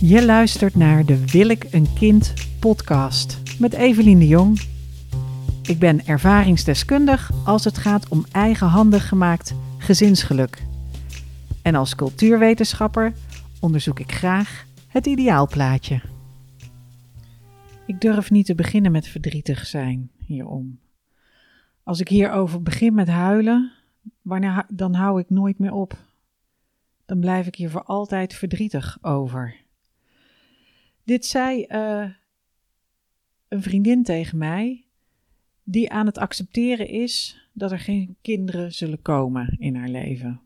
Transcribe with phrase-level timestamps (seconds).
[0.00, 4.60] Je luistert naar de Wil ik een kind podcast met Evelien de Jong.
[5.62, 10.62] Ik ben ervaringsdeskundig als het gaat om eigenhandig gemaakt gezinsgeluk.
[11.62, 13.12] En als cultuurwetenschapper
[13.60, 16.00] onderzoek ik graag het ideaalplaatje.
[17.86, 20.78] Ik durf niet te beginnen met verdrietig zijn hierom.
[21.82, 23.72] Als ik hierover begin met huilen,
[24.68, 25.96] dan hou ik nooit meer op.
[27.06, 29.64] Dan blijf ik hier voor altijd verdrietig over.
[31.06, 32.10] Dit zei uh,
[33.48, 34.84] een vriendin tegen mij,
[35.62, 40.40] die aan het accepteren is dat er geen kinderen zullen komen in haar leven.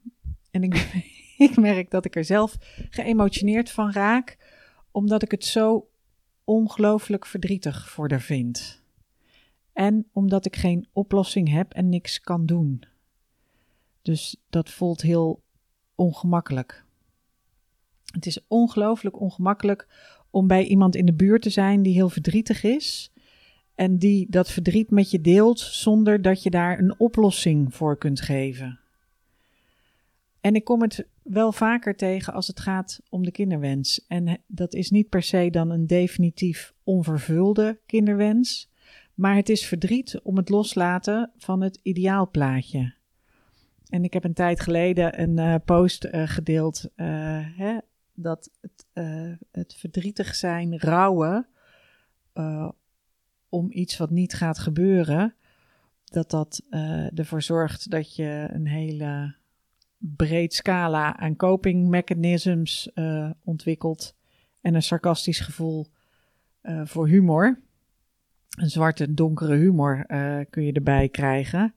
[0.50, 0.74] En ik,
[1.48, 2.56] ik merk dat ik er zelf
[2.90, 4.38] geëmotioneerd van raak,
[4.90, 5.88] omdat ik het zo
[6.44, 8.82] ongelooflijk verdrietig voor haar vind.
[9.72, 12.84] En omdat ik geen oplossing heb en niks kan doen.
[14.02, 15.42] Dus dat voelt heel
[15.94, 16.84] ongemakkelijk.
[18.04, 19.88] Het is ongelooflijk ongemakkelijk
[20.30, 23.12] om bij iemand in de buurt te zijn die heel verdrietig is.
[23.74, 28.20] En die dat verdriet met je deelt zonder dat je daar een oplossing voor kunt
[28.20, 28.78] geven.
[30.40, 34.04] En ik kom het wel vaker tegen als het gaat om de kinderwens.
[34.08, 38.70] En dat is niet per se dan een definitief onvervulde kinderwens.
[39.14, 42.94] Maar het is verdriet om het loslaten van het ideaalplaatje.
[43.88, 47.06] En ik heb een tijd geleden een uh, post uh, gedeeld uh,
[47.56, 47.78] hè,
[48.22, 48.86] dat het,
[49.50, 51.46] het verdrietig zijn, rouwen
[53.48, 55.34] om iets wat niet gaat gebeuren,
[56.04, 56.62] dat dat
[57.14, 59.34] ervoor zorgt dat je een hele
[59.98, 62.90] breed scala aan coping mechanisms
[63.44, 64.16] ontwikkelt
[64.60, 65.86] en een sarcastisch gevoel
[66.84, 67.60] voor humor.
[68.50, 70.06] Een zwarte, donkere humor
[70.50, 71.74] kun je erbij krijgen.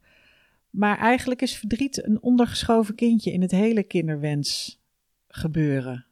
[0.69, 4.81] Maar eigenlijk is verdriet een ondergeschoven kindje in het hele kinderwens
[5.27, 6.05] gebeuren.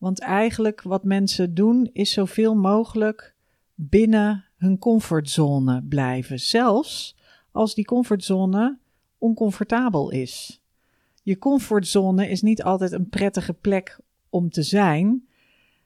[0.00, 3.34] Want eigenlijk wat mensen doen is zoveel mogelijk
[3.74, 6.40] binnen hun comfortzone blijven.
[6.40, 7.16] Zelfs
[7.52, 8.78] als die comfortzone
[9.18, 10.62] oncomfortabel is.
[11.22, 15.28] Je comfortzone is niet altijd een prettige plek om te zijn.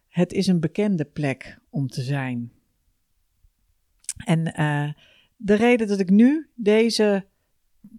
[0.08, 2.52] Het is een bekende plek om te zijn.
[4.24, 4.92] En uh,
[5.36, 7.26] de reden dat ik nu deze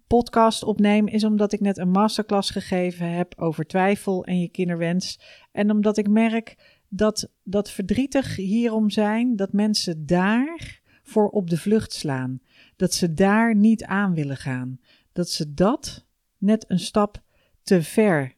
[0.07, 5.19] podcast opneem, is omdat ik net een masterclass gegeven heb over twijfel en je kinderwens.
[5.51, 6.55] En omdat ik merk
[6.87, 12.39] dat dat verdrietig hierom zijn, dat mensen daar voor op de vlucht slaan.
[12.75, 14.79] Dat ze daar niet aan willen gaan.
[15.11, 16.05] Dat ze dat
[16.37, 17.21] net een stap
[17.63, 18.35] te ver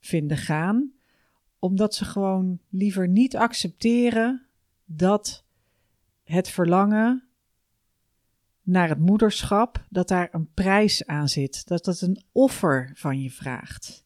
[0.00, 0.92] vinden gaan,
[1.58, 4.46] omdat ze gewoon liever niet accepteren
[4.84, 5.44] dat
[6.24, 7.23] het verlangen
[8.64, 13.30] naar het moederschap, dat daar een prijs aan zit, dat dat een offer van je
[13.30, 14.04] vraagt.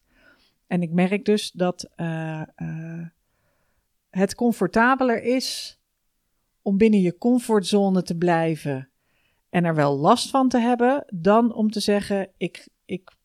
[0.67, 3.07] En ik merk dus dat uh, uh,
[4.11, 5.79] het comfortabeler is
[6.63, 8.89] om binnen je comfortzone te blijven
[9.51, 13.17] en er wel last van te hebben, dan om te zeggen: ik, ik,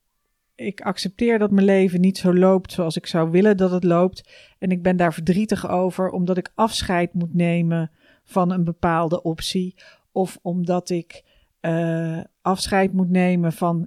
[0.54, 4.30] ik accepteer dat mijn leven niet zo loopt zoals ik zou willen dat het loopt.
[4.58, 7.90] En ik ben daar verdrietig over, omdat ik afscheid moet nemen
[8.24, 9.74] van een bepaalde optie
[10.14, 11.24] of omdat ik
[11.60, 13.86] uh, afscheid moet nemen van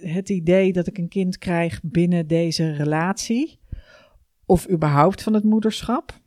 [0.00, 3.58] het, idee dat ik een kind krijg binnen deze relatie,
[4.46, 6.22] of überhaupt van het moederschap.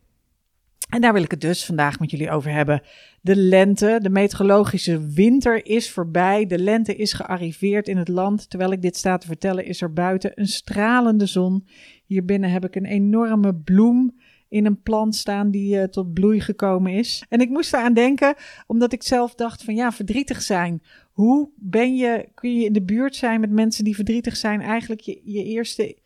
[0.89, 2.81] En daar wil ik het dus vandaag met jullie over hebben.
[3.21, 6.45] De lente, de meteorologische winter is voorbij.
[6.45, 8.49] De lente is gearriveerd in het land.
[8.49, 11.67] Terwijl ik dit sta te vertellen, is er buiten een stralende zon.
[12.05, 14.19] Hier binnen heb ik een enorme bloem
[14.49, 17.23] in een plant staan die uh, tot bloei gekomen is.
[17.29, 18.35] En ik moest eraan denken,
[18.67, 20.83] omdat ik zelf dacht van ja, verdrietig zijn.
[21.11, 24.61] Hoe ben je, kun je in de buurt zijn met mensen die verdrietig zijn?
[24.61, 25.97] Eigenlijk je, je eerste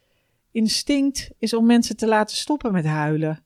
[0.51, 3.43] instinct is om mensen te laten stoppen met huilen.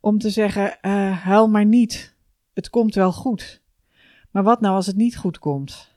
[0.00, 2.14] Om te zeggen, uh, huil maar niet.
[2.54, 3.62] Het komt wel goed.
[4.30, 5.94] Maar wat nou als het niet goed komt?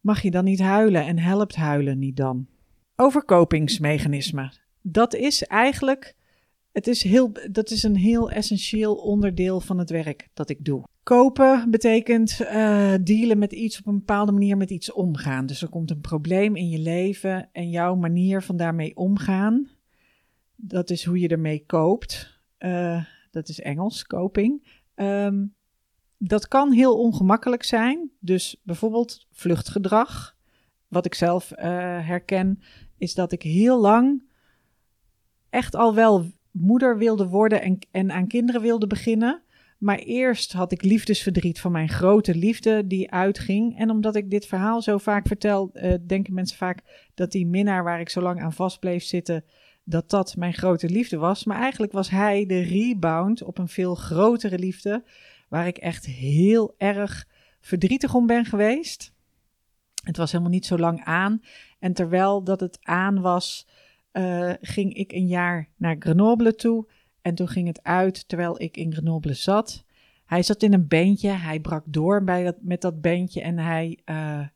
[0.00, 2.46] Mag je dan niet huilen en helpt huilen niet dan?
[2.96, 4.52] Overkopingsmechanismen.
[4.82, 6.14] Dat is eigenlijk
[6.74, 10.84] het is heel, dat is een heel essentieel onderdeel van het werk dat ik doe.
[11.02, 15.46] Kopen betekent uh, dealen met iets op een bepaalde manier met iets omgaan.
[15.46, 19.68] Dus er komt een probleem in je leven en jouw manier van daarmee omgaan,
[20.56, 22.40] dat is hoe je ermee koopt.
[22.58, 24.66] Uh, dat is Engels, coping.
[24.94, 25.54] Um,
[26.18, 28.10] dat kan heel ongemakkelijk zijn.
[28.18, 30.36] Dus bijvoorbeeld vluchtgedrag.
[30.88, 31.64] Wat ik zelf uh,
[32.06, 32.62] herken,
[32.98, 34.22] is dat ik heel lang
[35.50, 39.42] echt al wel moeder wilde worden en, aan kinderen wilde beginnen.
[39.78, 43.78] Maar eerst had ik liefdesverdriet van mijn grote liefde die uitging.
[43.78, 47.84] En omdat ik dit verhaal zo vaak vertel, uh, denken mensen vaak dat die minnaar
[47.84, 49.44] waar ik zo lang aan vast bleef zitten,
[49.84, 51.44] dat dat mijn grote liefde was.
[51.44, 55.04] Maar eigenlijk was hij de rebound op een veel grotere liefde,
[55.48, 57.26] waar ik echt heel erg
[57.60, 59.12] verdrietig om ben geweest.
[60.04, 61.40] Het was helemaal niet zo lang aan.
[61.78, 63.66] En terwijl dat het aan was,
[64.14, 66.86] uh, ging ik een jaar naar Grenoble toe.
[67.22, 69.84] En toen ging het uit terwijl ik in Grenoble zat.
[70.26, 73.98] Hij zat in een bandje, hij brak door bij dat, met dat bandje en hij
[74.04, 74.46] uh,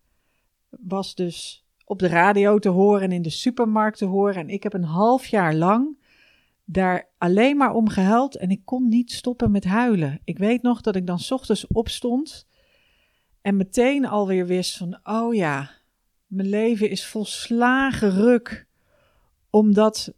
[0.70, 4.34] was dus op de radio te horen en in de supermarkt te horen.
[4.34, 5.96] En ik heb een half jaar lang
[6.64, 10.20] daar alleen maar om gehuild en ik kon niet stoppen met huilen.
[10.24, 12.46] Ik weet nog dat ik dan ochtends opstond
[13.40, 15.70] en meteen alweer wist van, oh ja,
[16.26, 18.67] mijn leven is volslagen ruk,
[19.50, 20.12] omdat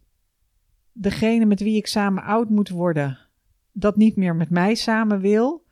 [0.91, 3.17] degene met wie ik samen oud moet worden,
[3.71, 5.65] dat niet meer met mij samen wil.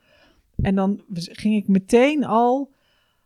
[0.56, 2.74] En dan ging ik meteen al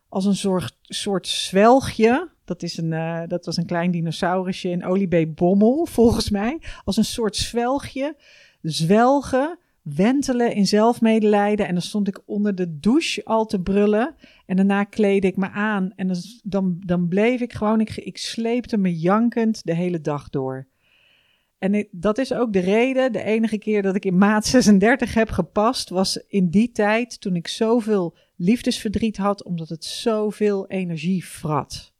[0.09, 2.29] als een soort, soort zwelgje.
[2.45, 6.61] Dat, is een, uh, dat was een klein dinosaurusje in Oliebee Bommel, volgens mij.
[6.83, 8.15] Als een soort zwelgje
[8.61, 11.67] zwelgen, wentelen in zelfmedelijden.
[11.67, 14.15] En dan stond ik onder de douche al te brullen.
[14.45, 15.91] En daarna kleedde ik me aan.
[15.95, 16.11] En
[16.43, 20.67] dan, dan, bleef ik gewoon, ik, ik sleepte me jankend de hele dag door.
[21.57, 25.29] En dat is ook de reden, de enige keer dat ik in maat 36 heb
[25.29, 31.93] gepast, was in die tijd toen ik zoveel liefdesverdriet had, omdat het zoveel energie vrat.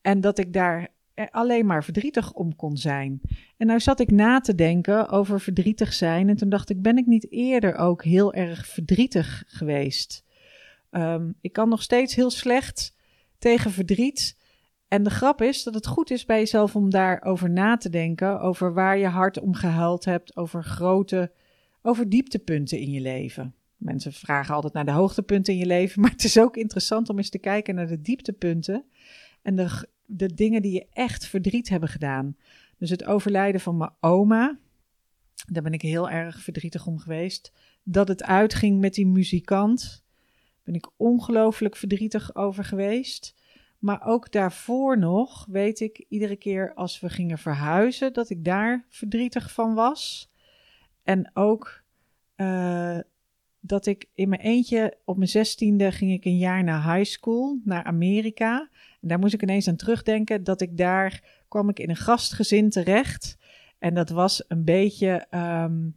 [0.00, 0.88] En dat ik daar
[1.30, 3.20] alleen maar verdrietig om kon zijn.
[3.56, 6.28] En nou zat ik na te denken over verdrietig zijn.
[6.28, 10.24] En toen dacht ik, ben ik niet eerder ook heel erg verdrietig geweest?
[10.90, 12.96] Um, ik kan nog steeds heel slecht
[13.38, 14.38] tegen verdriet.
[14.88, 18.40] En de grap is dat het goed is bij jezelf om daarover na te denken.
[18.40, 20.36] Over waar je hart om gehuild hebt.
[20.36, 21.32] Over grote,
[21.82, 23.54] over dieptepunten in je leven.
[23.76, 26.00] Mensen vragen altijd naar de hoogtepunten in je leven.
[26.02, 28.84] Maar het is ook interessant om eens te kijken naar de dieptepunten.
[29.42, 32.36] En de, de dingen die je echt verdriet hebben gedaan.
[32.78, 34.58] Dus het overlijden van mijn oma.
[35.46, 37.52] Daar ben ik heel erg verdrietig om geweest.
[37.82, 40.04] Dat het uitging met die muzikant.
[40.62, 43.34] Ben ik ongelooflijk verdrietig over geweest.
[43.78, 48.84] Maar ook daarvoor nog weet ik iedere keer als we gingen verhuizen dat ik daar
[48.88, 50.30] verdrietig van was.
[51.02, 51.82] En ook
[52.36, 52.98] uh,
[53.60, 57.60] dat ik in mijn eentje op mijn zestiende ging ik een jaar naar high school,
[57.64, 58.68] naar Amerika.
[59.00, 62.70] En daar moest ik ineens aan terugdenken dat ik daar kwam ik in een gastgezin
[62.70, 63.36] terecht.
[63.78, 65.96] En dat was een beetje, um,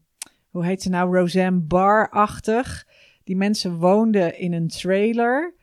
[0.49, 2.87] hoe heet ze nou, Roseanne Barr-achtig.
[3.23, 5.53] Die mensen woonden in een trailer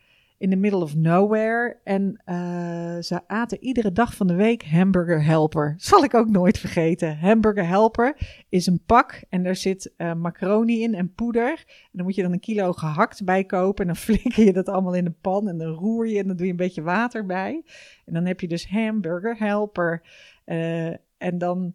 [0.41, 1.81] in the middle of nowhere.
[1.85, 5.75] En uh, ze aten iedere dag van de week hamburger helper.
[5.91, 7.19] Zal ik ook nooit vergeten.
[7.19, 8.17] Hamburger helper
[8.49, 11.51] is een pak en daar zit uh, macaroni in en poeder.
[11.67, 13.87] En dan moet je dan een kilo gehakt bij kopen.
[13.87, 16.37] En dan flikker je dat allemaal in de pan en dan roer je en dan
[16.37, 17.63] doe je een beetje water bij.
[18.05, 20.03] En dan heb je dus hamburger helper.
[20.47, 20.87] Uh,
[21.19, 21.75] en dan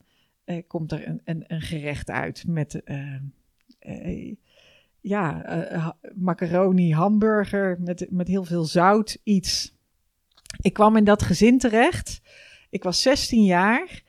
[0.67, 2.81] komt er een, een, een, gerecht uit met
[5.07, 9.73] ja, uh, macaroni, hamburger met, met heel veel zout, iets.
[10.61, 12.21] Ik kwam in dat gezin terecht.
[12.69, 14.01] Ik was 16 jaar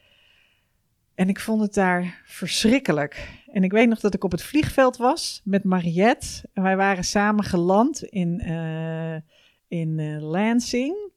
[1.14, 3.28] en ik vond het daar verschrikkelijk.
[3.52, 6.26] En ik weet nog dat ik op het vliegveld was met Mariette.
[6.52, 9.16] En wij waren samen geland in, uh,
[9.68, 11.12] in Lansing.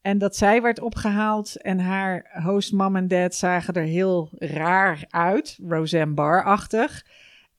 [0.00, 5.04] En dat zij werd opgehaald en haar host mom en dad zagen er heel raar
[5.08, 7.04] uit, Roseanne Barr-achtig.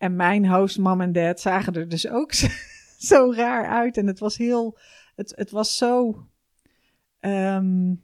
[0.02, 2.34] En mijn host, en dad zagen er dus ook
[3.10, 3.98] zo, raar uit.
[3.98, 4.78] En het was heel,
[5.16, 6.26] het, het was zo
[7.20, 8.04] um,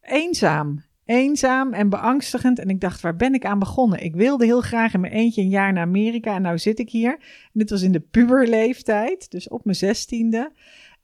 [0.00, 0.84] eenzaam.
[1.04, 2.58] Eenzaam en beangstigend.
[2.58, 4.04] En ik dacht, waar ben ik aan begonnen?
[4.04, 6.34] Ik wilde heel graag in mijn eentje een jaar naar Amerika.
[6.34, 7.12] En nou zit ik hier.
[7.20, 10.52] En dit was in de puberleeftijd, dus op mijn zestiende.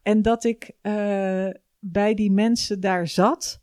[0.02, 1.48] En dat ik uh,
[1.78, 3.60] bij die mensen daar zat.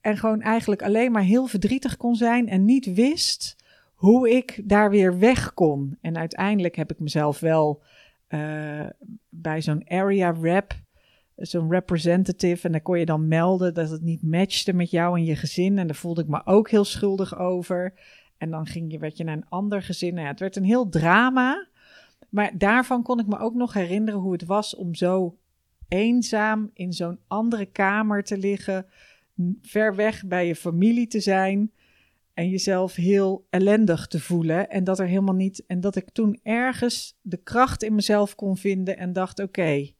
[0.00, 2.48] En gewoon eigenlijk alleen maar heel verdrietig kon zijn.
[2.48, 3.56] En niet wist
[3.96, 5.98] hoe ik daar weer weg kon.
[6.00, 7.82] En uiteindelijk heb ik mezelf wel
[8.28, 8.86] uh,
[9.28, 10.74] bij zo'n area rep,
[11.36, 15.24] zo'n representative, en daar kon je dan melden dat het niet matchte met jou en
[15.24, 15.78] je gezin.
[15.78, 17.92] En daar voelde ik me ook heel schuldig over.
[18.38, 20.14] En dan ging je, werd je naar een ander gezin.
[20.14, 21.66] Nou het werd een heel drama.
[22.28, 25.36] Maar daarvan kon ik me ook nog herinneren hoe het was om zo
[25.88, 28.86] eenzaam in zo'n andere kamer te liggen,
[29.62, 31.70] ver weg bij je familie te zijn
[32.36, 34.70] en jezelf heel ellendig te voelen.
[34.70, 35.66] En dat er helemaal niet.
[35.66, 39.90] En dat ik toen ergens de kracht in mezelf kon vinden en dacht: oké.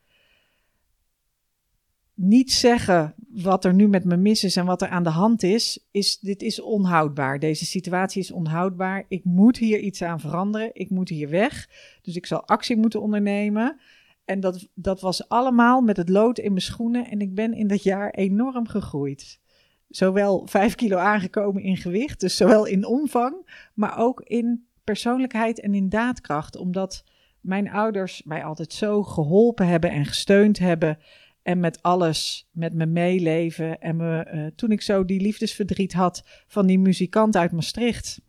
[2.15, 5.43] niet zeggen wat er nu met me mis is en wat er aan de hand
[5.43, 7.39] is, is dit is onhoudbaar.
[7.39, 9.05] Deze situatie is onhoudbaar.
[9.09, 10.71] Ik moet hier iets aan veranderen.
[10.73, 11.69] Ik moet hier weg.
[12.03, 13.81] Dus ik zal actie moeten ondernemen.
[14.25, 17.11] En dat, dat was allemaal met het lood in mijn schoenen.
[17.11, 19.41] En ik ben in dat jaar enorm gegroeid.
[19.89, 25.75] Zowel 5 kilo aangekomen in gewicht, dus zowel in omvang, maar ook in persoonlijkheid en
[25.75, 26.57] in daadkracht.
[26.57, 27.05] Omdat
[27.41, 30.99] mijn ouders mij altijd zo geholpen hebben en gesteund hebben.
[31.43, 33.81] En met alles met me meeleven.
[33.81, 38.21] En me, uh, toen ik zo die liefdesverdriet had van die muzikant uit Maastricht.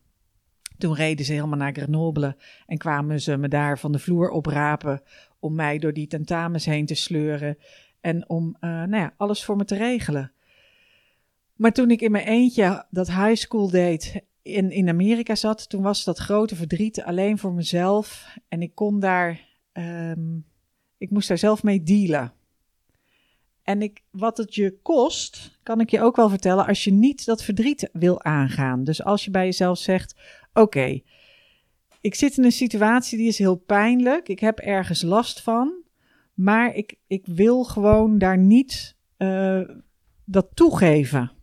[0.78, 5.02] Toen reden ze helemaal naar Grenoble en kwamen ze me daar van de vloer oprapen
[5.40, 7.58] om mij door die tentamens heen te sleuren
[8.02, 10.32] en om uh, nou ja, alles voor me te regelen.
[11.58, 15.82] Maar toen ik in mijn eentje dat high school deed in, in Amerika zat, toen
[15.82, 18.36] was dat grote verdriet alleen voor mezelf.
[18.48, 20.46] En ik kon daar, um,
[20.98, 22.34] ik moest daar zelf mee dealen.
[23.64, 27.26] En ik, wat het je kost, kan ik je ook wel vertellen als je niet
[27.26, 28.84] dat verdriet wil aangaan.
[28.84, 30.16] Dus als je bij jezelf zegt:
[30.54, 31.02] Oké,
[32.02, 35.74] ik zit in een situatie die is heel pijnlijk, ik heb ergens last van,
[36.34, 39.62] maar ik, ik wil gewoon daar niet uh,
[40.26, 41.37] dat toegeven.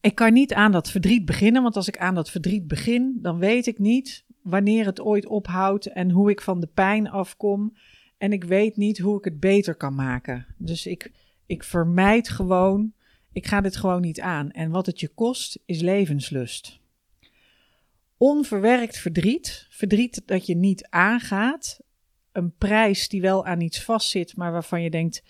[0.00, 3.38] Ik kan niet aan dat verdriet beginnen, want als ik aan dat verdriet begin, dan
[3.38, 7.76] weet ik niet wanneer het ooit ophoudt en hoe ik van de pijn afkom.
[8.18, 10.46] En ik weet niet hoe ik het beter kan maken.
[10.58, 11.12] Dus ik,
[11.46, 12.92] ik vermijd gewoon,
[13.32, 14.50] ik ga dit gewoon niet aan.
[14.50, 16.80] En wat het je kost, is levenslust.
[18.16, 21.80] Onverwerkt verdriet, verdriet dat je niet aangaat,
[22.32, 25.22] een prijs die wel aan iets vastzit, maar waarvan je denkt: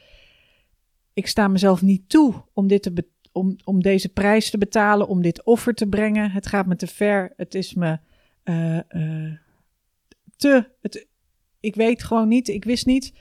[1.13, 5.09] ik sta mezelf niet toe om dit te betalen om, om deze prijs te betalen,
[5.09, 6.31] om dit offer te brengen.
[6.31, 7.33] Het gaat me te ver.
[7.37, 7.99] Het is me
[8.45, 9.33] uh, uh,
[10.37, 10.71] te.
[10.81, 11.07] Het,
[11.61, 12.49] ik weet gewoon niet.
[12.49, 13.13] Ik wist niet.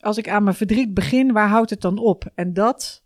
[0.00, 2.30] Als ik aan mijn verdriet begin, waar houdt het dan op?
[2.34, 3.04] En dat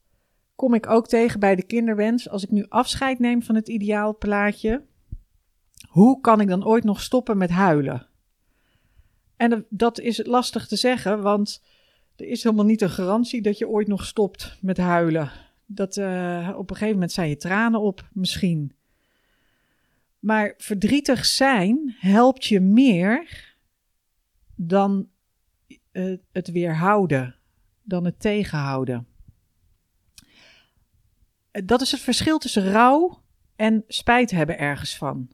[0.55, 2.29] kom ik ook tegen bij de kinderwens.
[2.29, 4.85] Als ik nu afscheid neem van het ideaalplaatje,
[5.89, 8.07] hoe kan ik dan ooit nog stoppen met huilen?
[9.37, 11.63] En dat is lastig te zeggen, want
[12.17, 15.31] er is helemaal niet een garantie dat je ooit nog stopt met huilen.
[15.71, 18.73] Dat uh, op een gegeven moment zijn je tranen op, misschien.
[20.19, 23.55] Maar verdrietig zijn helpt je meer
[24.55, 25.09] dan
[25.93, 27.35] uh, het weerhouden,
[27.83, 29.07] dan het tegenhouden.
[31.51, 33.23] Dat is het verschil tussen rouw
[33.57, 35.29] en spijt hebben ergens van.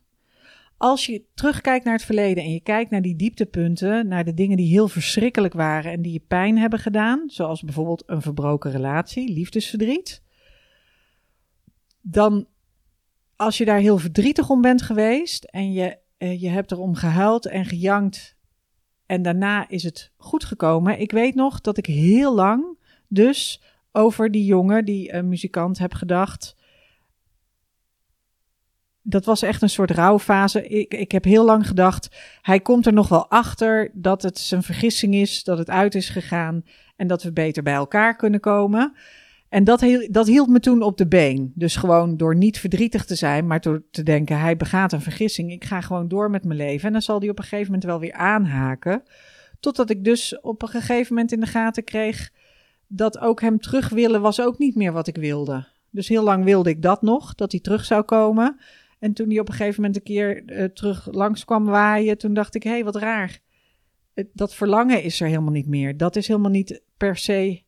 [0.76, 4.56] Als je terugkijkt naar het verleden en je kijkt naar die dieptepunten, naar de dingen
[4.56, 9.32] die heel verschrikkelijk waren en die je pijn hebben gedaan, zoals bijvoorbeeld een verbroken relatie,
[9.32, 10.23] liefdesverdriet,
[12.06, 12.46] dan
[13.36, 17.46] als je daar heel verdrietig om bent geweest en je, uh, je hebt erom gehuild
[17.46, 18.36] en gejankt
[19.06, 21.00] en daarna is het goed gekomen.
[21.00, 25.94] Ik weet nog dat ik heel lang dus over die jongen, die uh, muzikant, heb
[25.94, 26.56] gedacht.
[29.02, 30.68] Dat was echt een soort rouwfase.
[30.68, 34.62] Ik, ik heb heel lang gedacht, hij komt er nog wel achter dat het zijn
[34.62, 36.64] vergissing is, dat het uit is gegaan
[36.96, 38.94] en dat we beter bij elkaar kunnen komen.
[39.54, 41.52] En dat, dat hield me toen op de been.
[41.54, 45.52] Dus gewoon door niet verdrietig te zijn, maar door te denken: hij begaat een vergissing.
[45.52, 46.86] Ik ga gewoon door met mijn leven.
[46.86, 49.02] En dan zal hij op een gegeven moment wel weer aanhaken.
[49.60, 52.32] Totdat ik dus op een gegeven moment in de gaten kreeg
[52.86, 55.66] dat ook hem terug willen was ook niet meer wat ik wilde.
[55.90, 58.60] Dus heel lang wilde ik dat nog, dat hij terug zou komen.
[58.98, 62.34] En toen hij op een gegeven moment een keer uh, terug langs kwam waaien, toen
[62.34, 63.38] dacht ik: hé, hey, wat raar.
[64.32, 65.96] Dat verlangen is er helemaal niet meer.
[65.96, 67.62] Dat is helemaal niet per se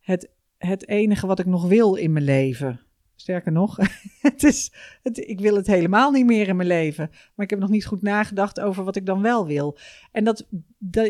[0.00, 0.30] het
[0.68, 2.80] het enige wat ik nog wil in mijn leven.
[3.16, 3.76] Sterker nog,
[4.20, 7.10] het is, ik wil het helemaal niet meer in mijn leven.
[7.34, 9.78] Maar ik heb nog niet goed nagedacht over wat ik dan wel wil.
[10.12, 10.46] En dat,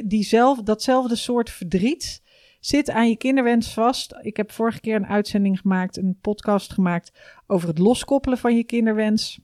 [0.05, 2.23] diezelf, datzelfde soort verdriet
[2.61, 4.15] zit aan je kinderwens vast.
[4.23, 7.13] Ik heb vorige keer een uitzending gemaakt, een podcast gemaakt
[7.47, 9.41] over het loskoppelen van je kinderwens.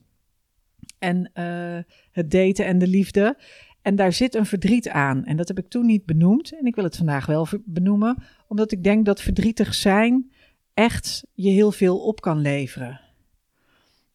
[0.99, 1.77] En uh,
[2.11, 3.37] het daten en de liefde.
[3.87, 5.25] En daar zit een verdriet aan.
[5.25, 6.51] En dat heb ik toen niet benoemd.
[6.59, 8.17] En ik wil het vandaag wel benoemen,
[8.47, 10.31] omdat ik denk dat verdrietig zijn
[10.73, 12.99] echt je heel veel op kan leveren.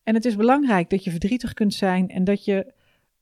[0.03, 2.73] En het is belangrijk dat je verdrietig kunt zijn en dat je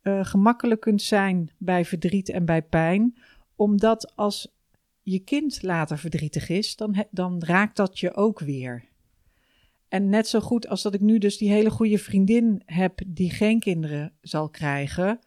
[0.02, 3.16] uh, gemakkelijk kunt zijn bij verdriet en bij pijn,
[3.56, 4.54] omdat als
[5.02, 8.84] je kind later verdrietig is, dan, dan raakt dat je ook weer.
[9.88, 13.30] En net zo goed als dat ik nu dus die hele goede vriendin heb die
[13.30, 15.20] geen kinderen zal krijgen,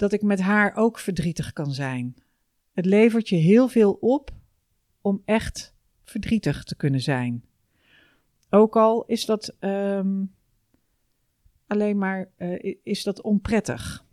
[0.00, 2.14] dat ik met haar ook verdrietig kan zijn.
[2.72, 4.30] Het levert je heel veel op
[5.00, 7.44] om echt verdrietig te kunnen zijn.
[8.50, 10.34] Ook al is dat um,
[11.66, 14.04] alleen maar uh, is dat onprettig.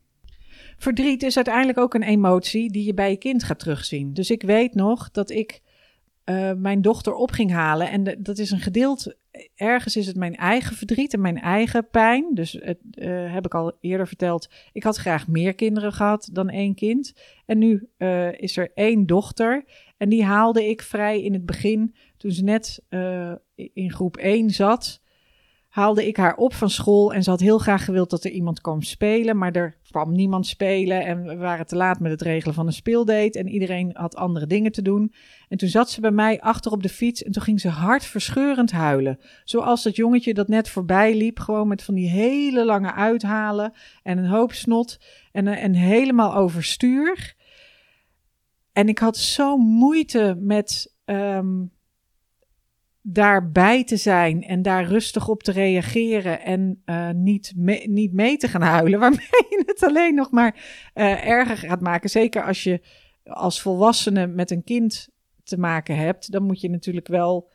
[0.77, 4.13] Verdriet is uiteindelijk ook een emotie die je bij je kind gaat terugzien.
[4.13, 5.61] Dus ik weet nog dat ik
[6.25, 7.89] uh, mijn dochter op ging halen.
[7.89, 9.17] En dat is een gedeelte.
[9.55, 12.33] Ergens is het mijn eigen verdriet en mijn eigen pijn.
[12.33, 14.49] Dus het uh, heb ik al eerder verteld.
[14.71, 17.13] Ik had graag meer kinderen gehad dan één kind.
[17.45, 19.65] En nu uh, is er één dochter.
[19.97, 24.49] En die haalde ik vrij in het begin toen ze net uh, in groep 1
[24.49, 25.01] zat,
[25.67, 28.61] haalde ik haar op van school en ze had heel graag gewild dat er iemand
[28.61, 32.55] kwam spelen, maar er kwam niemand spelen en we waren te laat met het regelen
[32.55, 35.13] van een speeldate en iedereen had andere dingen te doen.
[35.47, 38.71] En toen zat ze bij mij achter op de fiets en toen ging ze hartverscheurend
[38.71, 39.19] huilen.
[39.43, 44.17] Zoals dat jongetje dat net voorbij liep, gewoon met van die hele lange uithalen en
[44.17, 44.99] een hoop snot
[45.31, 47.35] en, en helemaal overstuur.
[48.71, 51.71] En ik had zo moeite met um,
[53.09, 57.53] daarbij te zijn en daar rustig op te reageren en uh, niet,
[57.85, 60.55] niet mee te gaan huilen, waarmee je het alleen nog maar
[60.95, 62.09] uh, erger gaat maken.
[62.09, 62.81] Zeker als je
[63.23, 65.09] als volwassene met een kind
[65.43, 67.49] te maken hebt, dan moet je natuurlijk wel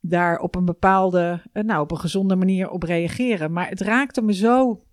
[0.00, 3.52] daar op een bepaalde, uh, nou, op een gezonde manier op reageren.
[3.52, 4.84] Maar het raakte me zo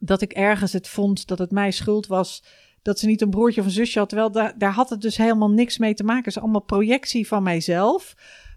[0.00, 2.44] dat ik ergens het vond dat het mij schuld was
[2.82, 4.08] dat ze niet een broertje of een zusje had.
[4.08, 6.24] Terwijl daar, daar had het dus helemaal niks mee te maken.
[6.24, 8.14] Het is allemaal projectie van mijzelf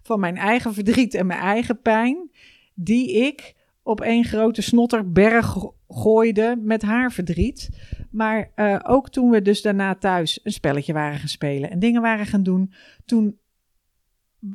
[0.08, 2.30] van mijn eigen verdriet en mijn eigen pijn,
[2.74, 5.56] die ik op één grote snotterberg
[5.88, 7.68] gooide met haar verdriet.
[8.10, 12.02] Maar uh, ook toen we dus daarna thuis een spelletje waren gaan spelen en dingen
[12.02, 12.72] waren gaan doen,
[13.04, 13.38] toen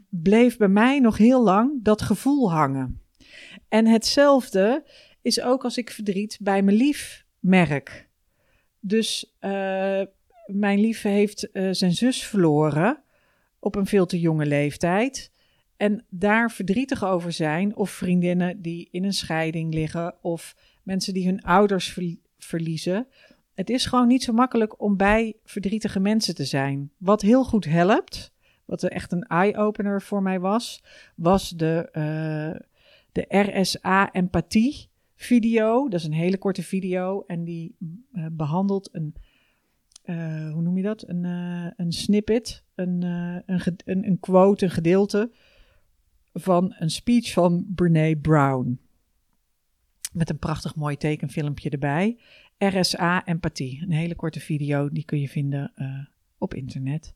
[0.10, 3.01] bleef bij mij nog heel lang dat gevoel hangen.
[3.69, 4.83] En hetzelfde
[5.22, 8.10] is ook als ik verdriet bij mijn lief merk.
[8.79, 10.01] Dus uh,
[10.45, 13.03] mijn lief heeft uh, zijn zus verloren
[13.60, 15.32] op een veel te jonge leeftijd
[15.83, 21.25] en daar verdrietig over zijn, of vriendinnen die in een scheiding liggen, of mensen die
[21.25, 21.97] hun ouders
[22.37, 23.07] verliezen.
[23.53, 26.91] Het is gewoon niet zo makkelijk om bij verdrietige mensen te zijn.
[26.97, 28.33] Wat heel goed helpt,
[28.65, 30.83] wat echt een eye-opener voor mij was,
[31.15, 32.59] was de, uh,
[33.11, 35.89] de RSA-empathie video.
[35.89, 39.15] Dat is een hele korte video en die uh, behandelt een,
[40.05, 41.07] uh, hoe noem je dat?
[41.07, 41.23] Een,
[41.77, 43.01] een snippet, een,
[43.45, 45.31] een, een quote, een gedeelte
[46.33, 48.79] van een speech van Brene Brown.
[50.13, 52.17] Met een prachtig mooi tekenfilmpje erbij.
[52.57, 53.81] RSA Empathie.
[53.81, 56.05] Een hele korte video, die kun je vinden uh,
[56.37, 57.13] op internet.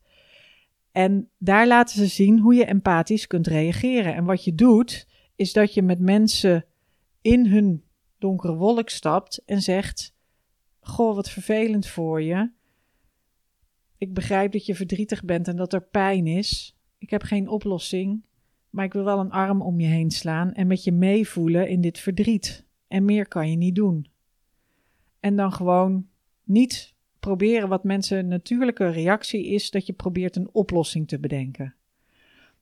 [0.91, 4.15] En daar laten ze zien hoe je empathisch kunt reageren.
[4.15, 6.65] En wat je doet, is dat je met mensen
[7.21, 7.83] in hun
[8.17, 10.15] donkere wolk stapt en zegt:
[10.79, 12.51] Goh, wat vervelend voor je.
[13.97, 16.77] Ik begrijp dat je verdrietig bent en dat er pijn is.
[16.97, 18.25] Ik heb geen oplossing.
[18.77, 21.81] Maar ik wil wel een arm om je heen slaan en met je meevoelen in
[21.81, 22.65] dit verdriet.
[22.87, 24.07] En meer kan je niet doen.
[25.19, 26.07] En dan gewoon
[26.43, 31.75] niet proberen wat mensen natuurlijke reactie is, dat je probeert een oplossing te bedenken.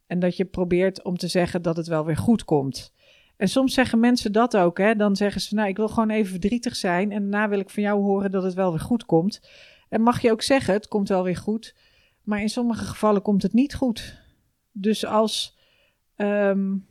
[0.08, 2.94] En dat je probeert om te zeggen dat het wel weer goed komt.
[3.38, 4.96] En soms zeggen mensen dat ook, hè?
[4.96, 7.84] Dan zeggen ze, nou, ik wil gewoon even verdrietig zijn en daarna wil ik van
[7.84, 9.50] jou horen dat het wel weer goed komt.
[9.90, 11.76] En mag je ook zeggen, het komt wel weer goed,
[12.24, 14.24] maar in sommige gevallen komt het niet goed.
[14.72, 15.55] Dus als
[16.18, 16.86] Um,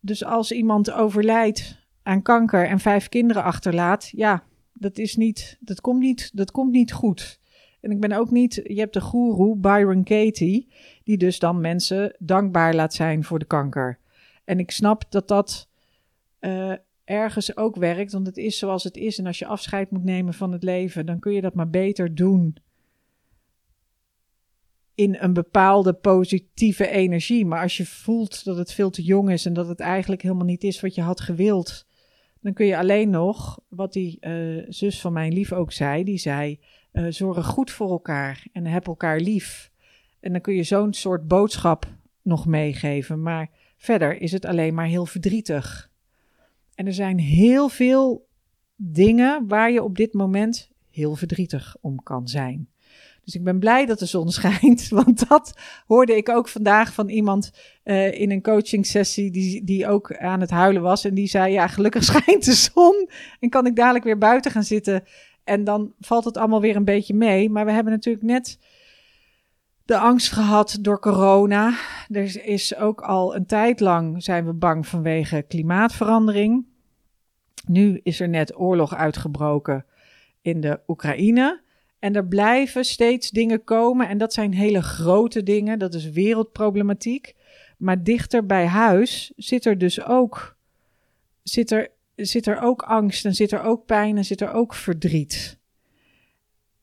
[0.00, 5.80] dus als iemand overlijdt aan kanker en vijf kinderen achterlaat, ja, dat is niet, dat
[5.80, 7.40] komt niet, dat komt niet goed.
[7.80, 10.68] En ik ben ook niet, je hebt de goeroe Byron Katie,
[11.04, 13.98] die dus dan mensen dankbaar laat zijn voor de kanker.
[14.44, 15.68] En ik snap dat dat
[16.40, 16.72] uh,
[17.04, 19.18] ergens ook werkt, want het is zoals het is.
[19.18, 22.14] En als je afscheid moet nemen van het leven, dan kun je dat maar beter
[22.14, 22.56] doen
[24.94, 27.46] in een bepaalde positieve energie.
[27.46, 30.46] Maar als je voelt dat het veel te jong is en dat het eigenlijk helemaal
[30.46, 31.86] niet is wat je had gewild,
[32.40, 36.18] dan kun je alleen nog, wat die uh, zus van mijn lief ook zei, die
[36.18, 36.60] zei:
[36.92, 39.70] uh, zorg goed voor elkaar en heb elkaar lief.
[40.20, 41.86] En dan kun je zo'n soort boodschap
[42.22, 43.22] nog meegeven.
[43.22, 45.90] Maar verder is het alleen maar heel verdrietig.
[46.74, 48.28] En er zijn heel veel
[48.76, 52.68] dingen waar je op dit moment heel verdrietig om kan zijn.
[53.24, 54.88] Dus ik ben blij dat de zon schijnt.
[54.88, 55.54] Want dat
[55.86, 57.50] hoorde ik ook vandaag van iemand
[57.84, 61.04] uh, in een coaching sessie die, die ook aan het huilen was.
[61.04, 63.08] En die zei, ja, gelukkig schijnt de zon.
[63.40, 65.04] En kan ik dadelijk weer buiten gaan zitten.
[65.44, 67.50] En dan valt het allemaal weer een beetje mee.
[67.50, 68.58] Maar we hebben natuurlijk net
[69.84, 71.74] de angst gehad door corona.
[72.08, 76.66] Er is ook al een tijd lang zijn we bang vanwege klimaatverandering.
[77.66, 79.84] Nu is er net oorlog uitgebroken
[80.42, 81.62] in de Oekraïne.
[82.04, 84.08] En er blijven steeds dingen komen.
[84.08, 85.78] En dat zijn hele grote dingen.
[85.78, 87.34] Dat is wereldproblematiek.
[87.78, 90.56] Maar dichter bij huis zit er dus ook,
[91.42, 94.74] zit er, zit er ook angst en zit er ook pijn en zit er ook
[94.74, 95.58] verdriet.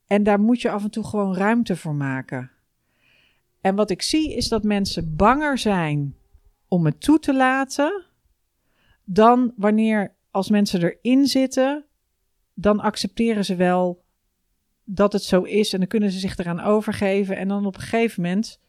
[0.08, 2.52] En daar moet je af en toe gewoon ruimte voor maken.
[3.62, 6.16] En wat ik zie is dat mensen banger zijn
[6.68, 8.06] om het toe te laten
[9.04, 11.86] dan wanneer als mensen erin zitten,
[12.54, 14.01] dan accepteren ze wel
[14.84, 17.38] dat het zo is en dan kunnen ze zich eraan overgeven.
[17.38, 18.60] En dan op een gegeven moment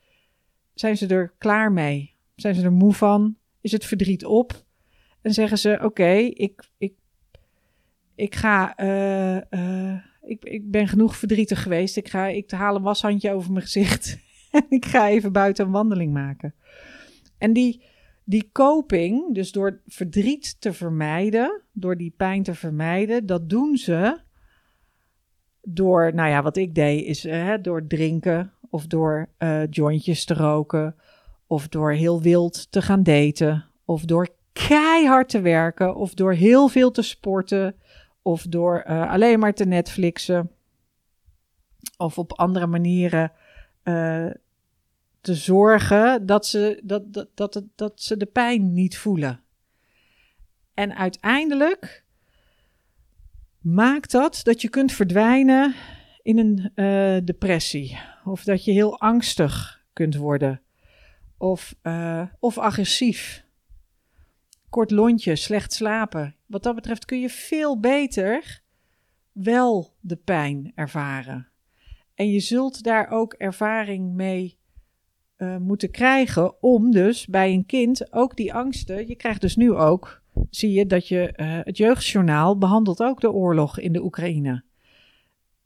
[0.75, 2.15] zijn ze er klaar mee?
[2.37, 3.37] Zijn ze er moe van?
[3.61, 4.65] Is het verdriet op?
[5.23, 6.95] En zeggen ze: Oké, ik, ik,
[8.15, 8.77] ik ga.
[8.77, 11.97] eh, eh, ik, ik ben genoeg verdrietig geweest.
[11.97, 14.19] Ik, ga, ik haal een washandje over mijn gezicht.
[14.51, 16.55] en ik ga even buiten een wandeling maken.
[17.39, 17.83] En die,
[18.25, 24.21] die coping, dus door verdriet te vermijden, door die pijn te vermijden, dat doen ze
[25.63, 30.35] door, nou ja, wat ik deed, is eh, door drinken of door eh, jointjes te
[30.35, 30.97] roken
[31.47, 36.69] of door heel wild te gaan daten of door keihard te werken of door heel
[36.69, 37.75] veel te sporten
[38.23, 40.51] of door eh, alleen maar te Netflixen
[41.97, 43.33] of op andere manieren
[45.21, 49.41] te zorgen dat ze, dat, dat, dat, dat ze de pijn niet voelen.
[50.75, 52.02] En uiteindelijk
[53.63, 55.75] maakt dat dat je kunt verdwijnen
[56.23, 57.99] in een eh, depressie.
[58.25, 60.61] Of dat je heel angstig kunt worden.
[61.39, 63.45] Of, eh, of agressief.
[64.69, 66.37] Kort lontje, slecht slapen.
[66.47, 68.63] Wat dat betreft kun je veel beter
[69.33, 71.49] wel de pijn ervaren.
[72.15, 74.59] En je zult daar ook ervaring mee
[75.37, 79.09] eh, moeten krijgen om dus bij een kind ook die angsten.
[79.09, 83.33] Je krijgt dus nu ook, zie je dat je eh, het jeugdjournaal behandelt ook de
[83.33, 84.63] oorlog in de Oekraïne.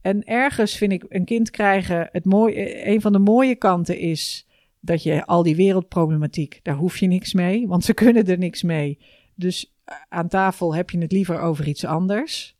[0.00, 4.46] En ergens vind ik een kind krijgen, het mooie, een van de mooie kanten is
[4.80, 8.62] dat je al die wereldproblematiek, daar hoef je niks mee, want ze kunnen er niks
[8.62, 8.98] mee.
[9.34, 12.56] Dus eh, aan tafel heb je het liever over iets anders.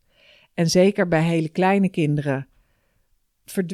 [0.55, 2.49] En zeker bij hele kleine kinderen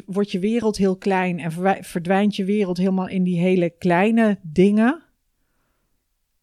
[0.06, 1.52] wordt je wereld heel klein en
[1.84, 5.02] verdwijnt je wereld helemaal in die hele kleine dingen.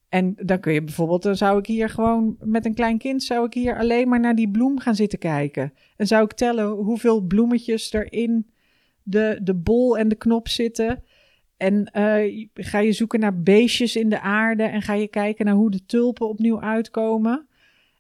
[0.10, 3.46] En dan kun je bijvoorbeeld, dan zou ik hier gewoon met een klein kind, zou
[3.46, 5.74] ik hier alleen maar naar die bloem gaan zitten kijken.
[5.96, 8.50] En zou ik tellen hoeveel bloemetjes er in
[9.04, 11.04] de, de bol en de knop zitten.
[11.58, 15.56] En eh, ga je zoeken naar beestjes in de aarde en ga je kijken naar
[15.56, 17.48] hoe de tulpen opnieuw uitkomen.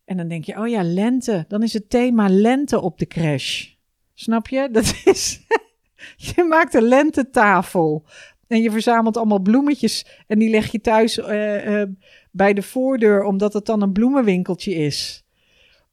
[0.05, 1.45] En dan denk je, oh ja, lente.
[1.47, 3.67] Dan is het thema lente op de crash.
[4.13, 4.69] Snap je?
[4.71, 5.45] Dat is.
[6.35, 8.05] je maakt een lentetafel.
[8.49, 10.05] En je verzamelt allemaal bloemetjes.
[10.27, 11.89] En die leg je thuis eh, eh,
[12.31, 15.23] bij de voordeur, omdat het dan een bloemenwinkeltje is.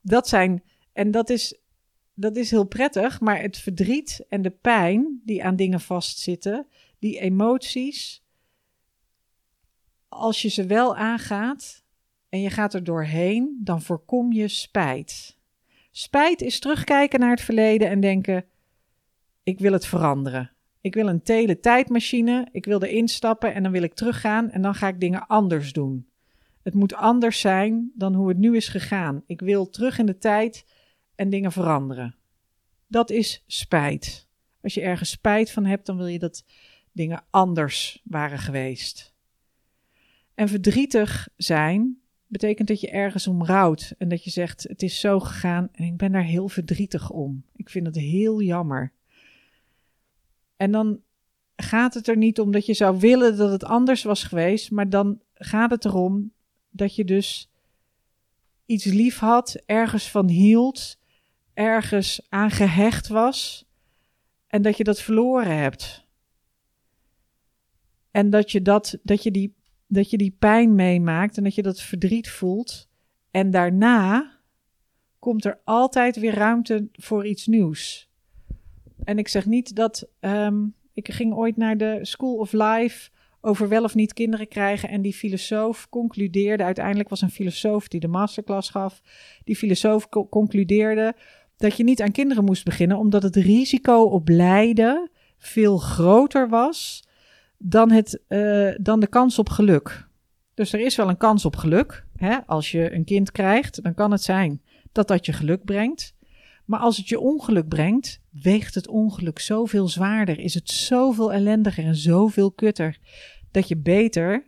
[0.01, 0.63] Dat zijn.
[0.93, 1.59] En dat is,
[2.15, 3.21] dat is heel prettig.
[3.21, 6.67] Maar het verdriet en de pijn die aan dingen vastzitten,
[6.99, 8.25] die emoties.
[10.09, 11.85] Als je ze wel aangaat
[12.29, 15.39] en je gaat er doorheen, dan voorkom je spijt.
[15.91, 18.45] Spijt is terugkijken naar het verleden en denken:
[19.43, 20.56] ik wil het veranderen.
[20.87, 24.75] Ik wil een teletijdmachine, ik wil erin stappen en dan wil ik teruggaan en dan
[24.75, 26.09] ga ik dingen anders doen.
[26.63, 29.23] Het moet anders zijn dan hoe het nu is gegaan.
[29.27, 30.67] Ik wil terug in de tijd
[31.15, 32.17] en dingen veranderen.
[32.87, 34.29] Dat is spijt.
[34.63, 36.45] Als je ergens spijt van hebt, dan wil je dat
[36.93, 39.15] dingen anders waren geweest.
[40.35, 45.01] En verdrietig zijn betekent dat je ergens om rouwt en dat je zegt: Het is
[45.01, 47.45] zo gegaan en ik ben daar heel verdrietig om.
[47.57, 48.95] Ik vind het heel jammer.
[50.57, 51.01] En dan
[51.57, 54.89] gaat het er niet om dat je zou willen dat het anders was geweest, maar
[54.89, 56.33] dan gaat het erom
[56.71, 57.51] dat je dus
[58.67, 60.99] iets lief had, ergens van hield,
[61.55, 63.67] ergens aan gehecht was
[64.47, 66.05] en dat je dat verloren hebt.
[68.11, 69.55] En dat je, dat, dat, je die,
[69.87, 72.89] dat je die pijn meemaakt en dat je dat verdriet voelt.
[73.31, 74.39] En daarna
[75.19, 78.11] komt er altijd weer ruimte voor iets nieuws.
[79.05, 80.09] En ik zeg niet dat.
[80.21, 84.89] ehm, ik ging ooit naar de School of Life over wel of niet kinderen krijgen.
[84.89, 86.65] En die filosoof concludeerde.
[86.65, 89.01] Uiteindelijk was een filosoof die de masterclass gaf.
[89.45, 91.15] Die filosoof co- concludeerde
[91.57, 97.09] dat je niet aan kinderen moest beginnen, omdat het risico op lijden veel groter was
[97.59, 100.09] dan, het, eh, dan de kans op geluk.
[100.55, 102.05] Dus er is wel een kans op geluk.
[102.17, 102.37] Hè?
[102.47, 106.15] Als je een kind krijgt, dan kan het zijn dat dat je geluk brengt.
[106.67, 111.85] Maar als het je ongeluk brengt, weegt het ongeluk zoveel zwaarder, is het zoveel ellendiger
[111.85, 112.99] en zoveel kutter,
[113.51, 114.47] dat je beter,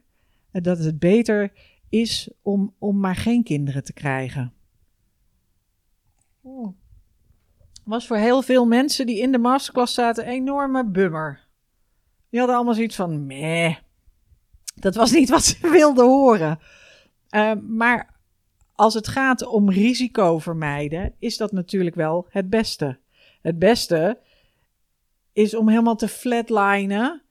[0.51, 1.53] eh, dat het beter
[1.89, 4.53] is om, om maar geen kinderen te krijgen.
[6.45, 6.73] Oeh.
[7.85, 11.47] Was voor heel veel mensen die in de masterclass zaten een enorme bummer.
[12.31, 13.77] Die hadden allemaal zoiets van, meh,
[14.75, 16.59] dat was niet wat ze wilden horen.
[17.31, 18.18] Uh, maar
[18.79, 22.99] als het gaat om risico vermijden, is dat natuurlijk wel het beste.
[23.43, 24.19] Het beste
[25.33, 27.23] is om helemaal te flatlinen.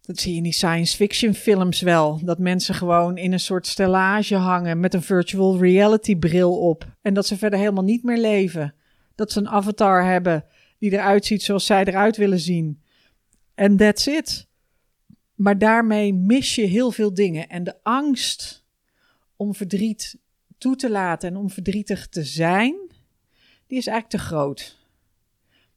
[0.00, 2.20] Dat zie je in die science fiction films wel.
[2.22, 6.86] Dat mensen gewoon in een soort stellage hangen met een virtual reality bril op.
[7.02, 8.74] En dat ze verder helemaal niet meer leven.
[9.14, 10.44] Dat ze een avatar hebben
[10.78, 12.80] die eruit ziet zoals zij eruit willen zien.
[13.54, 14.46] En that's it.
[15.34, 17.48] maar daarmee mis je heel veel dingen.
[17.48, 18.64] En de angst
[19.36, 20.22] om verdriet
[20.58, 22.74] toe te laten en om verdrietig te zijn,
[23.66, 24.78] die is eigenlijk te groot.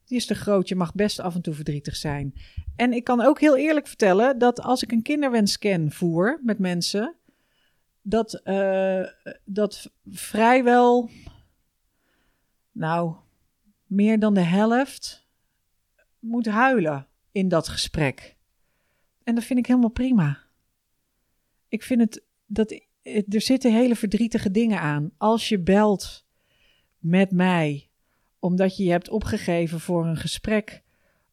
[0.04, 0.68] Die is te groot.
[0.68, 2.34] Je mag best af en toe verdrietig zijn.
[2.76, 7.14] En ik kan ook heel eerlijk vertellen dat als ik een kinderwenscan voer met mensen,
[8.02, 9.06] dat, uh,
[9.44, 11.10] dat vrijwel,
[12.72, 13.14] nou,
[13.86, 15.26] meer dan de helft
[16.18, 18.36] moet huilen in dat gesprek.
[19.24, 20.38] En dat vind ik helemaal prima.
[21.68, 22.80] Ik vind het dat
[23.28, 25.10] er zitten hele verdrietige dingen aan.
[25.16, 26.26] Als je belt
[26.98, 27.88] met mij
[28.38, 30.82] omdat je je hebt opgegeven voor een gesprek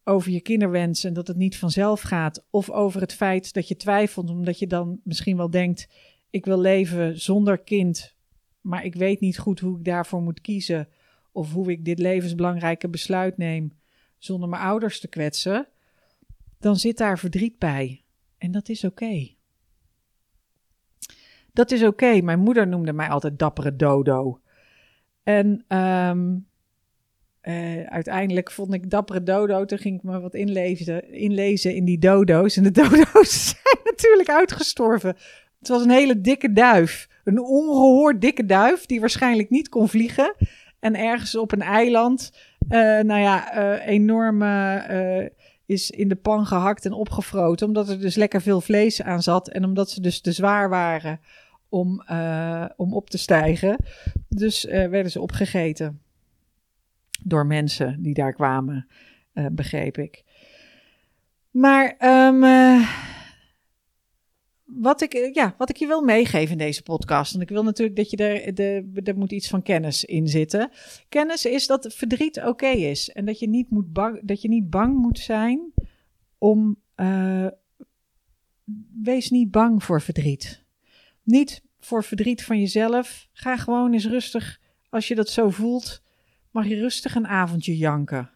[0.03, 3.75] over je kinderwens en dat het niet vanzelf gaat, of over het feit dat je
[3.75, 5.87] twijfelt omdat je dan misschien wel denkt:
[6.29, 8.15] ik wil leven zonder kind,
[8.61, 10.87] maar ik weet niet goed hoe ik daarvoor moet kiezen,
[11.31, 13.73] of hoe ik dit levensbelangrijke besluit neem
[14.17, 15.67] zonder mijn ouders te kwetsen,
[16.59, 18.03] dan zit daar verdriet bij.
[18.37, 19.35] En dat is oké.
[21.55, 22.21] Dat is oké.
[22.21, 24.39] Mijn moeder noemde mij altijd dappere dodo.
[25.23, 26.35] En ehm,
[27.41, 29.65] eh, uiteindelijk vond ik dappere dodo.
[29.65, 32.57] Toen ging ik me wat inlezen, inlezen in die dodo's.
[32.57, 35.15] En de dodo's zijn natuurlijk uitgestorven.
[35.59, 37.09] Het was een hele dikke duif.
[37.23, 40.35] Een ongehoord dikke duif die waarschijnlijk niet kon vliegen.
[40.79, 42.31] En ergens op een eiland,
[42.69, 45.31] uh, nou ja, uh, enorme
[45.65, 47.67] is in de pan gehakt en opgefroten.
[47.67, 49.49] Omdat er dus lekker veel vlees aan zat.
[49.49, 51.19] En omdat ze dus te zwaar waren
[51.69, 53.77] om, uh, om op te stijgen.
[54.27, 56.01] Dus uh, werden ze opgegeten.
[57.23, 58.87] Door mensen die daar kwamen,
[59.33, 60.23] uh, begreep ik.
[61.51, 61.95] Maar
[62.27, 62.43] um,
[64.63, 67.35] wat, ik, ja, wat ik je wil meegeven in deze podcast.
[67.35, 70.71] En ik wil natuurlijk dat je er, de, er moet iets van kennis in zitten.
[71.09, 73.09] Kennis is dat verdriet oké is.
[73.09, 75.73] En dat je, niet moet bang, dat je niet bang moet zijn
[76.37, 76.81] om.
[79.03, 80.64] wees niet bang voor verdriet.
[81.25, 83.27] Niet voor verdriet van jezelf.
[83.33, 84.59] Ga gewoon eens rustig,
[84.89, 86.01] als je dat zo voelt,
[86.51, 88.29] mag je rustig een avondje janken.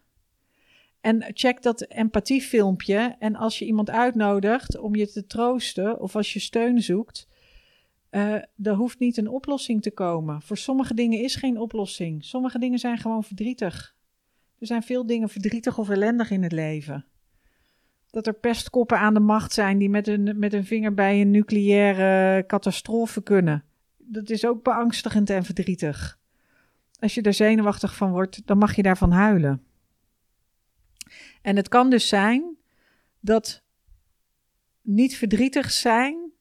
[1.01, 3.15] En check dat empathiefilmpje.
[3.19, 7.27] En als je iemand uitnodigt om je te troosten of als je steun zoekt,
[8.11, 10.41] uh, er hoeft niet een oplossing te komen.
[10.41, 12.25] Voor sommige dingen is geen oplossing.
[12.25, 13.95] Sommige dingen zijn gewoon verdrietig.
[14.59, 17.05] Er zijn veel dingen verdrietig of ellendig in het leven
[18.11, 21.31] dat er pestkoppen aan de macht zijn die met een, met een vinger bij een
[21.31, 23.63] nucleaire catastrofe kunnen.
[23.97, 26.19] Dat is ook beangstigend en verdrietig.
[26.99, 29.63] Als je er zenuwachtig van wordt, dan mag je daarvan huilen.
[31.41, 32.57] En het kan dus zijn
[33.19, 33.63] dat
[34.81, 36.31] niet verdrietig zijn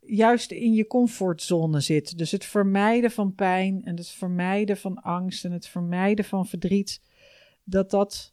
[0.00, 2.18] juist in je comfortzone zit.
[2.18, 7.00] Dus het vermijden van pijn en het vermijden van angst en het vermijden van verdriet,
[7.64, 8.32] dat dat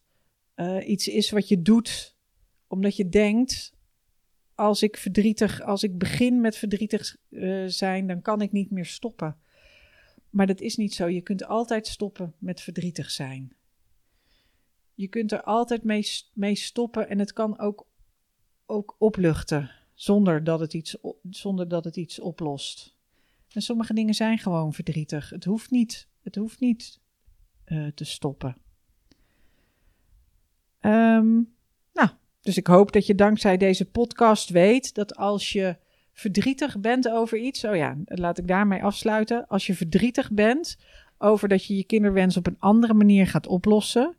[0.56, 2.11] uh, iets is wat je doet
[2.72, 3.74] omdat je denkt,
[4.56, 8.86] als ik verdrietig, als ik begin met verdrietig uh, zijn, dan kan ik niet meer
[8.86, 9.38] stoppen.
[10.30, 11.08] Maar dat is niet zo.
[11.08, 13.56] Je kunt altijd stoppen met verdrietig zijn.
[14.94, 17.88] Je kunt er altijd mee, mee stoppen en het kan ook,
[18.66, 20.98] ook opluchten zonder dat, het iets,
[21.30, 22.96] zonder dat het iets oplost.
[23.50, 25.30] En sommige dingen zijn gewoon verdrietig.
[25.30, 27.00] Het hoeft niet, het hoeft niet
[27.66, 28.58] uh, te stoppen.
[30.82, 31.60] Um,
[32.42, 35.76] dus ik hoop dat je dankzij deze podcast weet dat als je
[36.14, 39.48] verdrietig bent over iets, oh ja, laat ik daarmee afsluiten.
[39.48, 40.78] Als je verdrietig bent
[41.18, 44.16] over dat je je kinderwens op een andere manier gaat oplossen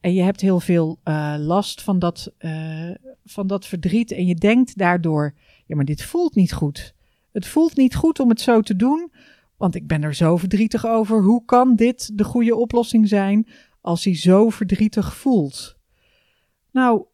[0.00, 2.90] en je hebt heel veel uh, last van dat, uh,
[3.24, 5.34] van dat verdriet en je denkt daardoor,
[5.66, 6.94] ja, maar dit voelt niet goed.
[7.32, 9.12] Het voelt niet goed om het zo te doen,
[9.56, 11.22] want ik ben er zo verdrietig over.
[11.22, 13.48] Hoe kan dit de goede oplossing zijn
[13.80, 15.76] als hij zo verdrietig voelt?
[16.72, 17.04] Nou,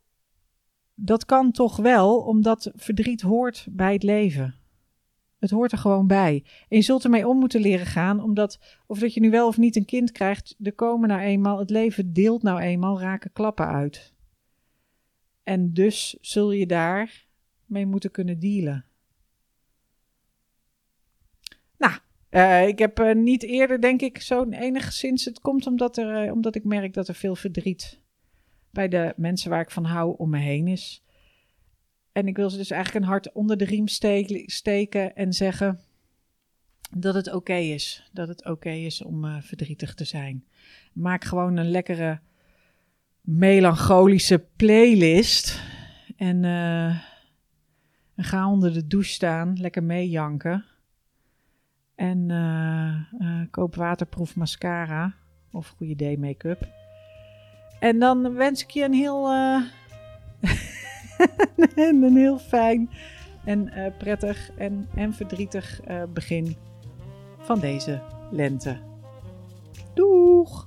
[0.98, 4.54] dat kan toch wel, omdat verdriet hoort bij het leven.
[5.38, 6.44] Het hoort er gewoon bij.
[6.68, 9.56] En je zult ermee om moeten leren gaan, omdat of dat je nu wel of
[9.56, 13.66] niet een kind krijgt, er komen nou eenmaal, het leven deelt nou eenmaal raken klappen
[13.66, 14.14] uit.
[15.42, 17.26] En dus zul je daar
[17.64, 18.84] mee moeten kunnen dealen.
[21.78, 21.94] Nou,
[22.30, 25.24] uh, ik heb uh, niet eerder, denk ik, zo'n enigszins.
[25.24, 28.00] Het komt omdat, er, uh, omdat ik merk dat er veel verdriet
[28.76, 31.02] bij de mensen waar ik van hou om me heen is.
[32.12, 33.88] En ik wil ze dus eigenlijk een hart onder de riem
[34.46, 35.80] steken en zeggen
[36.90, 38.10] dat het oké is.
[38.12, 40.44] Dat het oké is om uh, verdrietig te zijn.
[40.92, 42.20] Maak gewoon een lekkere
[43.20, 45.62] melancholische playlist.
[46.16, 46.86] En, uh,
[48.14, 50.64] en ga onder de douche staan, lekker meejanken.
[51.94, 55.14] En uh, koop waterproef mascara
[55.52, 56.85] of goede day make-up.
[57.86, 59.30] En dan wens ik je een heel.
[61.74, 62.90] en een heel fijn
[63.44, 66.56] en eh, prettig en, en verdrietig eh, begin
[67.38, 68.78] van deze lente.
[69.94, 70.66] Doeg!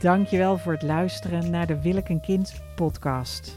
[0.00, 3.56] Dankjewel voor het luisteren naar de Wil ik een kind podcast.